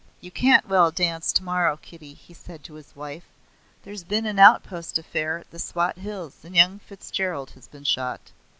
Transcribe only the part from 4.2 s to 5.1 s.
an outpost